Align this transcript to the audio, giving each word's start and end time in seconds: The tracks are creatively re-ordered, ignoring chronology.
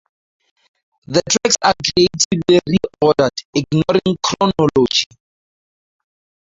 The 1.05 1.21
tracks 1.29 1.57
are 1.61 1.75
creatively 1.85 2.59
re-ordered, 2.65 3.39
ignoring 3.53 4.17
chronology. 4.23 5.05